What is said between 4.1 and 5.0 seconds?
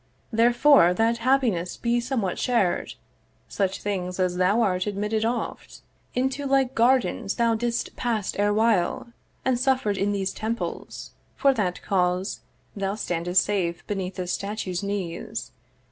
as thou art are